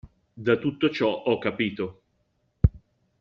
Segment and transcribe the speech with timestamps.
[0.35, 2.01] Da tutto ciò ho capito.